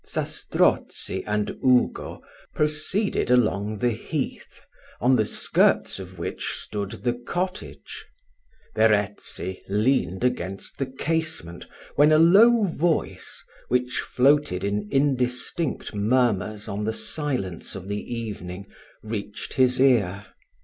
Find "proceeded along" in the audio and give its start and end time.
2.55-3.77